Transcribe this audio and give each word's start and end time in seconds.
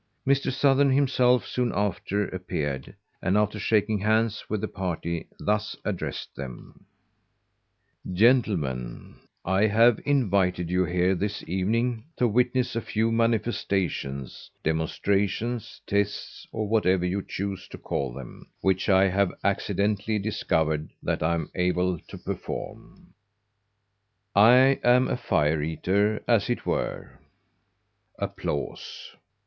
Mr. 0.27 0.51
Sothern 0.51 0.89
himself 0.89 1.45
soon 1.45 1.71
after 1.75 2.25
appeared, 2.29 2.95
and, 3.21 3.37
after 3.37 3.59
shaking 3.59 3.99
hands 3.99 4.43
with 4.49 4.59
the 4.61 4.67
party, 4.67 5.27
thus 5.39 5.75
addressed 5.85 6.35
them: 6.35 6.87
"Gentlemen, 8.11 9.17
I 9.45 9.67
have 9.67 9.99
invited 10.03 10.71
you 10.71 10.85
here 10.85 11.13
this 11.13 11.47
evening 11.47 12.05
to 12.17 12.27
witness 12.27 12.75
a 12.75 12.81
few 12.81 13.11
manifestations, 13.11 14.49
demonstrations, 14.63 15.79
tests, 15.85 16.47
or 16.51 16.67
whatever 16.67 17.05
you 17.05 17.21
choose 17.21 17.67
to 17.67 17.77
call 17.77 18.11
them, 18.11 18.47
which 18.61 18.89
I 18.89 19.07
have 19.07 19.31
accidentally 19.43 20.17
discovered 20.17 20.89
that 21.03 21.21
I 21.21 21.35
am 21.35 21.51
able 21.53 21.99
to 21.99 22.17
perform. 22.17 23.13
"I 24.33 24.79
am 24.83 25.07
a 25.07 25.15
fire 25.15 25.61
eater, 25.61 26.23
as 26.27 26.49
it 26.49 26.65
were. 26.65 27.19